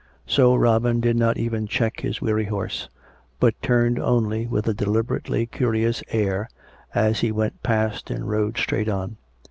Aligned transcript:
So 0.25 0.55
Robin 0.55 0.99
did 0.99 1.15
not 1.15 1.37
even 1.37 1.67
check 1.67 1.99
his 1.99 2.23
weary 2.23 2.45
horse; 2.45 2.89
but 3.39 3.61
turned 3.61 3.99
only, 3.99 4.47
with 4.47 4.67
a 4.67 4.73
deliberately 4.73 5.45
curious 5.45 6.01
air, 6.09 6.49
as 6.95 7.19
he 7.19 7.31
went 7.31 7.61
past 7.61 8.09
and 8.09 8.27
rode 8.27 8.57
straight 8.57 8.89
on. 8.89 9.17